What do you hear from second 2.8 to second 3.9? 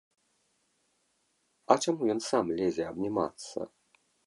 абнімацца?!